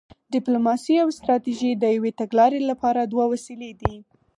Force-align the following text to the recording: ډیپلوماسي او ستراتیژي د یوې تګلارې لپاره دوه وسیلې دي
ډیپلوماسي 0.33 0.95
او 1.03 1.09
ستراتیژي 1.17 1.71
د 1.77 1.83
یوې 1.95 2.11
تګلارې 2.21 2.61
لپاره 2.69 3.01
دوه 3.11 3.25
وسیلې 3.33 3.71
دي 3.81 3.95